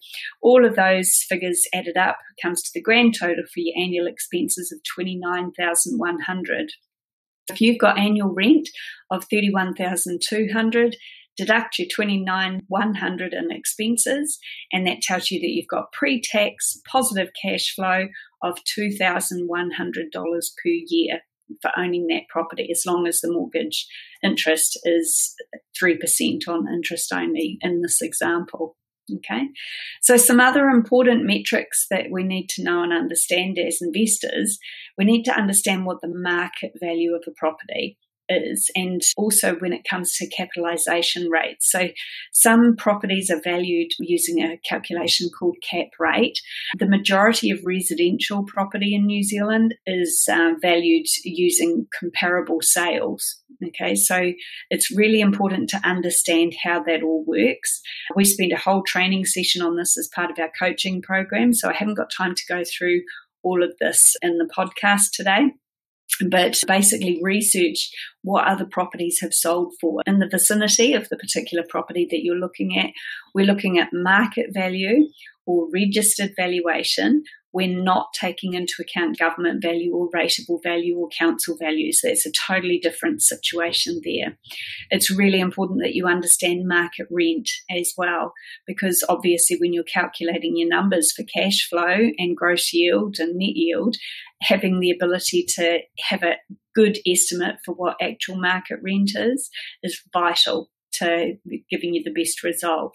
all 0.43 0.67
of 0.67 0.77
those 0.77 1.25
figures 1.29 1.63
added 1.73 1.97
up 1.97 2.19
comes 2.43 2.63
to 2.63 2.71
the 2.75 2.83
grand 2.83 3.15
total 3.19 3.45
for 3.45 3.61
your 3.61 3.75
annual 3.77 4.07
expenses 4.07 4.73
of 4.73 4.81
29,100. 4.95 6.73
If 7.51 7.61
you've 7.61 7.79
got 7.79 7.99
annual 7.99 8.33
rent 8.33 8.69
of 9.11 9.25
31,200, 9.31 10.97
deduct 11.37 11.79
your 11.79 11.89
29,100 11.95 13.33
in 13.33 13.51
expenses, 13.51 14.39
and 14.73 14.87
that 14.87 15.01
tells 15.03 15.31
you 15.31 15.41
that 15.41 15.51
you've 15.51 15.69
got 15.69 15.93
pre-tax 15.93 16.79
positive 16.91 17.31
cash 17.41 17.75
flow 17.75 18.09
of 18.43 18.59
$2,100 18.79 20.13
per 20.13 20.71
year 20.87 21.21
for 21.61 21.71
owning 21.77 22.07
that 22.09 22.29
property 22.29 22.69
as 22.71 22.85
long 22.87 23.07
as 23.07 23.21
the 23.21 23.31
mortgage 23.31 23.87
interest 24.23 24.79
is 24.85 25.35
3% 25.83 26.49
on 26.49 26.73
interest 26.73 27.13
only 27.13 27.59
in 27.61 27.83
this 27.83 28.01
example. 28.01 28.77
Okay, 29.11 29.49
so 30.01 30.17
some 30.17 30.39
other 30.39 30.69
important 30.69 31.25
metrics 31.25 31.87
that 31.91 32.07
we 32.11 32.23
need 32.23 32.49
to 32.51 32.63
know 32.63 32.83
and 32.83 32.93
understand 32.93 33.59
as 33.59 33.79
investors 33.83 34.59
we 34.97 35.05
need 35.05 35.25
to 35.25 35.37
understand 35.37 35.87
what 35.87 36.01
the 36.01 36.13
market 36.13 36.73
value 36.81 37.15
of 37.15 37.25
a 37.27 37.33
property 37.37 37.99
is, 38.33 38.71
and 38.75 39.03
also 39.17 39.55
when 39.57 39.73
it 39.73 39.85
comes 39.89 40.15
to 40.17 40.29
capitalisation 40.29 41.29
rates. 41.29 41.71
So, 41.71 41.89
some 42.33 42.77
properties 42.77 43.31
are 43.31 43.41
valued 43.43 43.91
using 43.99 44.43
a 44.43 44.59
calculation 44.69 45.29
called 45.37 45.57
cap 45.69 45.89
rate. 45.99 46.39
The 46.79 46.87
majority 46.87 47.51
of 47.51 47.61
residential 47.65 48.45
property 48.45 48.95
in 48.95 49.07
New 49.07 49.23
Zealand 49.23 49.75
is 49.87 50.27
uh, 50.31 50.53
valued 50.61 51.07
using 51.25 51.87
comparable 51.99 52.61
sales. 52.63 53.41
Okay, 53.65 53.95
so 53.95 54.33
it's 54.71 54.97
really 54.97 55.21
important 55.21 55.69
to 55.71 55.81
understand 55.85 56.55
how 56.63 56.83
that 56.83 57.03
all 57.03 57.25
works. 57.27 57.81
We 58.17 58.25
spent 58.25 58.53
a 58.53 58.57
whole 58.57 58.83
training 58.83 59.25
session 59.27 59.63
on 59.63 59.77
this 59.77 59.97
as 59.97 60.09
part 60.15 60.31
of 60.31 60.39
our 60.39 60.51
coaching 60.59 61.03
program, 61.03 61.53
so 61.53 61.69
I 61.69 61.75
haven't 61.75 61.95
got 61.95 62.11
time 62.11 62.35
to 62.35 62.43
go 62.49 62.63
through 62.65 63.03
all 63.43 63.63
of 63.63 63.75
this 63.81 64.17
in 64.23 64.39
the 64.39 64.49
podcast 64.57 65.11
today 65.13 65.51
but 66.29 66.59
basically 66.67 67.21
research 67.23 67.91
what 68.23 68.47
other 68.47 68.65
properties 68.65 69.19
have 69.21 69.35
sold 69.35 69.73
for 69.81 70.03
in 70.07 70.19
the 70.19 70.29
vicinity 70.29 70.95
of 70.95 71.09
the 71.09 71.17
particular 71.17 71.65
property 71.69 72.07
that 72.11 72.23
you're 72.23 72.37
looking 72.37 72.79
at. 72.79 72.91
We're 73.35 73.47
looking 73.47 73.79
at 73.79 73.93
market 73.93 74.51
value 74.53 75.09
or 75.47 75.69
registered 75.73 76.33
valuation 76.37 77.25
when 77.53 77.85
not 77.85 78.09
taking 78.19 78.55
into 78.55 78.75
account 78.81 79.19
government 79.19 79.63
value 79.63 79.95
or 79.95 80.11
rateable 80.11 80.63
value 80.63 80.97
or 80.97 81.09
council 81.17 81.57
values. 81.59 82.01
That's 82.03 82.27
a 82.27 82.33
totally 82.33 82.79
different 82.79 83.23
situation 83.23 84.01
there. 84.05 84.39
It's 84.91 85.11
really 85.11 85.41
important 85.41 85.81
that 85.83 85.95
you 85.95 86.07
understand 86.07 86.67
market 86.67 87.07
rent 87.11 87.49
as 87.71 87.93
well, 87.97 88.33
because 88.67 89.05
obviously, 89.09 89.57
when 89.59 89.73
you're 89.73 89.85
calculating 89.85 90.57
your 90.57 90.69
numbers 90.69 91.13
for 91.13 91.25
cash 91.25 91.69
flow 91.69 92.11
and 92.19 92.37
gross 92.37 92.73
yield 92.73 93.17
and 93.19 93.37
net 93.37 93.55
yield, 93.55 93.97
having 94.41 94.81
the 94.81 94.91
ability 94.91 95.45
to 95.57 95.81
have 96.09 96.23
a 96.23 96.37
good 96.75 96.99
estimate 97.07 97.57
for 97.65 97.75
what 97.75 97.97
actual 98.01 98.41
market 98.41 98.79
rent 98.83 99.11
is 99.15 99.51
is 99.83 100.01
vital 100.13 100.71
to 100.95 101.35
giving 101.71 101.95
you 101.95 102.03
the 102.03 102.13
best 102.13 102.43
result. 102.43 102.95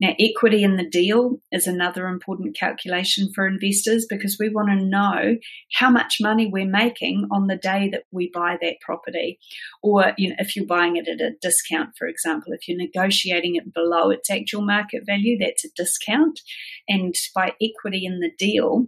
Now, 0.00 0.14
equity 0.20 0.62
in 0.62 0.76
the 0.76 0.88
deal 0.88 1.40
is 1.50 1.66
another 1.66 2.06
important 2.06 2.56
calculation 2.56 3.30
for 3.34 3.46
investors 3.46 4.06
because 4.08 4.36
we 4.38 4.48
want 4.48 4.68
to 4.68 4.84
know 4.84 5.36
how 5.74 5.90
much 5.90 6.16
money 6.20 6.48
we're 6.50 6.66
making 6.66 7.26
on 7.32 7.46
the 7.46 7.56
day 7.56 7.88
that 7.90 8.04
we 8.12 8.30
buy 8.32 8.56
that 8.60 8.76
property. 8.80 9.38
Or, 9.82 10.12
you 10.16 10.30
know, 10.30 10.36
if 10.38 10.54
you're 10.54 10.66
buying 10.66 10.96
it 10.96 11.08
at 11.08 11.20
a 11.20 11.34
discount, 11.40 11.90
for 11.98 12.06
example, 12.06 12.52
if 12.52 12.68
you're 12.68 12.78
negotiating 12.78 13.56
it 13.56 13.74
below 13.74 14.10
its 14.10 14.30
actual 14.30 14.62
market 14.62 15.02
value, 15.06 15.38
that's 15.38 15.64
a 15.64 15.68
discount. 15.76 16.40
And 16.88 17.14
by 17.34 17.54
equity 17.60 18.04
in 18.04 18.20
the 18.20 18.30
deal, 18.38 18.86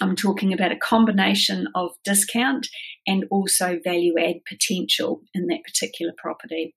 I'm 0.00 0.16
talking 0.16 0.52
about 0.52 0.72
a 0.72 0.76
combination 0.76 1.68
of 1.74 1.90
discount 2.04 2.68
and 3.06 3.24
also 3.30 3.78
value 3.82 4.14
add 4.18 4.44
potential 4.48 5.22
in 5.34 5.46
that 5.46 5.64
particular 5.64 6.12
property. 6.16 6.74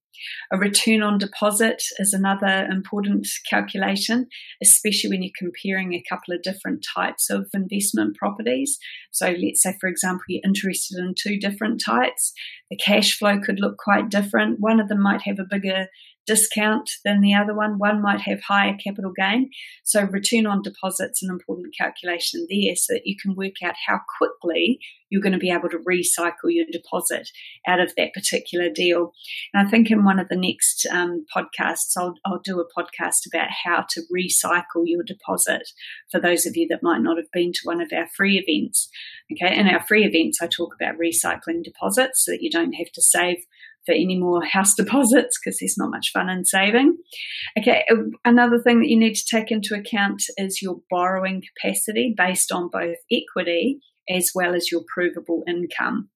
A 0.52 0.58
return 0.58 1.04
on 1.04 1.18
deposit 1.18 1.84
is 2.00 2.14
another 2.14 2.68
important 2.72 3.28
calculation, 3.50 4.28
especially 4.62 5.10
when 5.10 5.24
you're 5.24 5.32
comparing 5.38 5.94
a 5.94 6.04
couple 6.10 6.34
of 6.34 6.42
different 6.42 6.86
types 6.96 7.30
of 7.30 7.48
investment 7.54 8.16
properties. 8.16 8.78
So, 9.12 9.28
let's 9.28 9.62
say, 9.62 9.76
for 9.80 9.88
example, 9.90 10.24
you're 10.30 10.42
interested 10.46 10.98
in 11.00 11.16
two 11.18 11.38
different 11.38 11.82
types. 11.86 12.34
The 12.70 12.78
cash 12.78 13.18
flow 13.18 13.40
could 13.40 13.60
look 13.60 13.78
quite 13.78 14.10
different. 14.10 14.60
One 14.60 14.80
of 14.80 14.88
them 14.88 15.02
might 15.02 15.22
have 15.24 15.40
a 15.40 15.48
bigger 15.50 15.88
discount 16.26 16.90
than 17.04 17.22
the 17.22 17.34
other 17.34 17.56
one. 17.56 17.78
One 17.78 18.02
might 18.02 18.22
have 18.22 18.42
higher 18.42 18.76
capital 18.76 19.14
gain. 19.16 19.50
So 19.84 20.04
return 20.04 20.46
on 20.46 20.62
deposit's 20.62 21.24
an 21.24 21.30
important 21.30 21.76
calculation 21.78 22.48
there 22.50 22.76
so 22.76 22.94
that 22.94 23.06
you 23.06 23.16
can 23.22 23.36
work 23.36 23.62
out 23.64 23.76
how 23.88 24.00
quickly 24.18 24.80
you're 25.10 25.22
going 25.22 25.34
to 25.34 25.40
be 25.40 25.52
able 25.52 25.70
to 25.70 25.78
recycle 25.80 26.50
your 26.50 26.66
deposit 26.72 27.30
out 27.68 27.80
of 27.80 27.94
that 27.96 28.14
particular 28.14 28.70
deal. 28.70 29.14
And 29.54 29.66
I 29.66 29.70
think 29.70 29.92
in 29.92 30.04
one 30.04 30.20
of 30.20 30.30
the 30.30 30.36
next 30.36 30.86
um, 30.92 31.26
podcasts, 31.36 31.96
I'll, 31.98 32.16
I'll 32.26 32.42
do 32.44 32.60
a 32.60 32.66
podcast 32.66 33.26
about 33.28 33.50
how 33.64 33.86
to 33.90 34.02
recycle 34.14 34.84
your 34.84 35.04
deposit 35.04 35.70
for 36.12 36.20
those 36.20 36.46
of 36.46 36.58
you 36.58 36.68
that 36.70 36.84
might 36.84 37.02
not 37.02 37.18
have 37.18 37.32
been 37.32 37.54
to 37.54 37.60
one 37.64 37.82
of 37.82 37.92
our 37.94 38.08
free 38.08 38.44
events. 38.46 38.90
Okay, 39.32 39.58
in 39.58 39.68
our 39.68 39.82
free 39.82 40.06
events, 40.06 40.42
I 40.42 40.48
talk 40.48 40.74
about 40.80 41.00
recycling 41.00 41.64
deposits 41.64 42.26
so 42.26 42.32
that 42.32 42.42
you 42.42 42.50
don't 42.50 42.74
have 42.74 42.92
to 42.94 43.02
save 43.02 43.38
for 43.86 43.94
any 43.94 44.18
more 44.18 44.44
house 44.52 44.76
deposits 44.76 45.38
because 45.40 45.60
there's 45.60 45.78
not 45.78 45.92
much 45.92 46.12
fun 46.14 46.30
in 46.30 46.46
saving. 46.46 46.98
Okay, 47.60 47.86
uh, 47.92 47.96
another 48.24 48.60
thing 48.60 48.80
that 48.80 48.90
you 48.90 49.00
need 49.00 49.16
to 49.16 49.26
take 49.30 49.52
into 49.52 49.76
account 49.76 50.24
is 50.38 50.62
your 50.62 50.78
borrowing 50.90 51.42
capacity 51.42 52.14
based 52.16 52.52
on 52.52 52.70
both 52.72 52.98
equity 53.12 53.80
as 54.10 54.32
well 54.36 54.54
as 54.54 54.72
your 54.72 54.82
provable 54.94 55.44
income. 55.48 56.10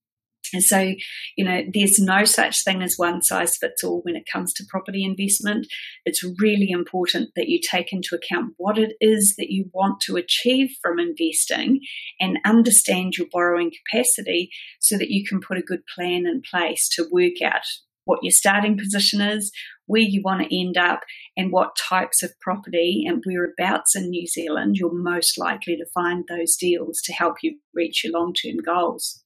And 0.54 0.64
so, 0.64 0.94
you 1.36 1.46
know, 1.46 1.64
there's 1.74 2.00
no 2.00 2.24
such 2.24 2.64
thing 2.64 2.82
as 2.82 2.96
one 2.98 3.22
size 3.22 3.58
fits 3.58 3.84
all 3.84 4.02
when 4.04 4.16
it 4.16 4.28
comes 4.32 4.54
to 4.54 4.66
property 4.70 5.04
investment. 5.04 5.68
It's 6.06 6.24
really 6.40 6.70
important 6.70 7.30
that 7.36 7.50
you 7.50 7.60
take 7.62 7.92
into 7.92 8.16
account 8.16 8.54
what 8.58 8.78
it 8.78 8.94
is 9.00 9.36
that 9.38 9.52
you 9.52 9.70
want 9.74 10.02
to 10.02 10.16
achieve 10.16 10.70
from 10.82 11.00
investing 11.00 11.82
and 12.20 12.40
understand 12.46 13.18
your 13.18 13.28
borrowing 13.32 13.72
capacity 13.72 14.50
so 14.80 14.98
that 14.98 15.10
you 15.10 15.26
can 15.26 15.40
put 15.40 15.58
a 15.58 15.64
good 15.64 15.82
plan 15.96 16.26
in 16.26 16.42
place 16.50 16.90
to 16.96 17.08
work 17.12 17.42
out 17.44 17.64
what 18.10 18.24
your 18.24 18.32
starting 18.32 18.76
position 18.76 19.22
is, 19.22 19.52
where 19.86 20.02
you 20.02 20.22
want 20.24 20.42
to 20.42 20.60
end 20.60 20.78
up, 20.78 21.02
and 21.38 21.52
what 21.52 21.78
types 21.78 22.24
of 22.24 22.32
property 22.42 23.06
and 23.08 23.24
whereabouts 23.24 23.96
in 23.96 24.10
New 24.10 24.26
Zealand 24.26 24.78
you're 24.78 24.92
most 24.92 25.38
likely 25.38 25.78
to 25.78 25.86
find 25.94 26.26
those 26.28 26.56
deals 26.56 27.02
to 27.04 27.14
help 27.14 27.36
you 27.44 27.60
reach 27.74 28.04
your 28.04 28.14
long 28.14 28.34
term 28.34 28.58
goals. 28.66 29.24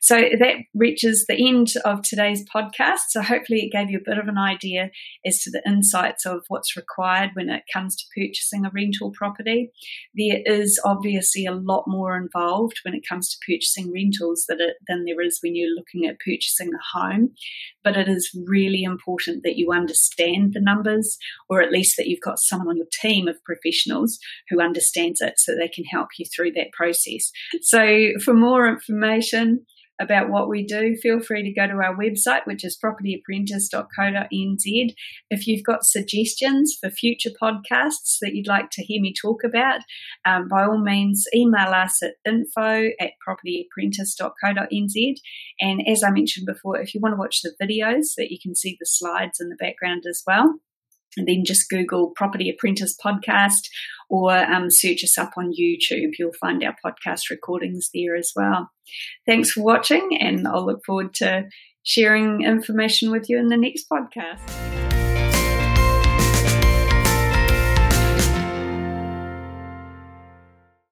So 0.00 0.16
that 0.16 0.56
reaches 0.74 1.24
the 1.26 1.48
end 1.48 1.72
of 1.84 2.02
today's 2.02 2.44
podcast. 2.44 3.10
So 3.10 3.22
hopefully 3.22 3.60
it 3.60 3.72
gave 3.72 3.90
you 3.90 3.98
a 3.98 4.10
bit 4.10 4.18
of 4.18 4.28
an 4.28 4.38
idea 4.38 4.90
as 5.24 5.40
to 5.40 5.50
the 5.50 5.62
insights 5.66 6.26
of 6.26 6.44
what's 6.48 6.76
required 6.76 7.30
when 7.34 7.48
it 7.48 7.62
comes 7.72 7.96
to 7.96 8.04
purchasing 8.14 8.66
a 8.66 8.70
rental 8.70 9.12
property. 9.12 9.70
There 10.14 10.40
is 10.44 10.80
obviously 10.84 11.46
a 11.46 11.54
lot 11.54 11.84
more 11.86 12.16
involved 12.16 12.80
when 12.84 12.94
it 12.94 13.06
comes 13.08 13.30
to 13.30 13.38
purchasing 13.46 13.92
rentals 13.92 14.44
than, 14.48 14.60
it, 14.60 14.76
than 14.88 15.04
there 15.04 15.20
is 15.20 15.38
when 15.42 15.54
you're 15.54 15.74
looking 15.74 16.06
at 16.06 16.18
purchasing 16.20 16.70
a 16.74 16.98
home. 16.98 17.30
But 17.82 17.96
it 17.96 18.08
is 18.08 18.30
really 18.46 18.82
important 18.82 19.42
that 19.42 19.56
you 19.56 19.72
understand 19.72 20.52
the 20.52 20.60
numbers, 20.60 21.18
or 21.48 21.60
at 21.60 21.72
least 21.72 21.96
that 21.96 22.08
you've 22.08 22.20
got 22.20 22.38
someone 22.38 22.64
on 22.68 22.76
your 22.76 22.86
team 23.00 23.28
of 23.28 23.42
professionals 23.44 24.18
who 24.48 24.60
understands 24.60 25.20
it 25.20 25.34
so 25.36 25.54
they 25.54 25.68
can 25.68 25.84
help 25.84 26.08
you 26.18 26.24
through 26.34 26.52
that 26.52 26.72
process. 26.72 27.30
So 27.62 28.12
for 28.24 28.34
more 28.34 28.66
information, 28.66 29.43
information 29.44 29.66
about 30.00 30.28
what 30.28 30.48
we 30.48 30.66
do, 30.66 30.96
feel 30.96 31.20
free 31.20 31.42
to 31.42 31.52
go 31.52 31.68
to 31.68 31.74
our 31.74 31.96
website, 31.96 32.46
which 32.46 32.64
is 32.64 32.76
propertyapprentice.co.nz. 32.84 34.94
If 35.30 35.46
you've 35.46 35.64
got 35.64 35.84
suggestions 35.84 36.76
for 36.80 36.90
future 36.90 37.30
podcasts 37.40 38.18
that 38.20 38.34
you'd 38.34 38.48
like 38.48 38.70
to 38.72 38.82
hear 38.82 39.00
me 39.00 39.14
talk 39.14 39.44
about, 39.44 39.82
um, 40.24 40.48
by 40.48 40.64
all 40.64 40.78
means, 40.78 41.26
email 41.34 41.68
us 41.68 42.02
at 42.02 42.14
info 42.26 42.88
at 43.00 43.12
propertyapprentice.co.nz. 43.26 45.14
And 45.60 45.86
as 45.86 46.02
I 46.02 46.10
mentioned 46.10 46.46
before, 46.46 46.80
if 46.80 46.92
you 46.94 47.00
want 47.00 47.12
to 47.12 47.18
watch 47.18 47.42
the 47.42 47.54
videos, 47.62 48.16
that 48.16 48.32
you 48.32 48.38
can 48.42 48.56
see 48.56 48.76
the 48.78 48.86
slides 48.86 49.40
in 49.40 49.48
the 49.48 49.56
background 49.56 50.04
as 50.08 50.22
well 50.26 50.58
and 51.16 51.26
then 51.26 51.44
just 51.44 51.68
Google 51.68 52.12
Property 52.16 52.50
Apprentice 52.50 52.96
Podcast 53.02 53.68
or 54.10 54.36
um, 54.36 54.70
search 54.70 55.02
us 55.04 55.18
up 55.18 55.32
on 55.36 55.52
YouTube. 55.52 56.12
You'll 56.18 56.32
find 56.40 56.62
our 56.62 56.76
podcast 56.84 57.30
recordings 57.30 57.90
there 57.94 58.16
as 58.16 58.32
well. 58.36 58.70
Thanks 59.26 59.50
for 59.52 59.62
watching, 59.62 60.16
and 60.20 60.46
I'll 60.46 60.66
look 60.66 60.84
forward 60.84 61.14
to 61.14 61.44
sharing 61.82 62.42
information 62.42 63.10
with 63.10 63.28
you 63.28 63.38
in 63.38 63.48
the 63.48 63.56
next 63.56 63.86
podcast. 63.90 64.73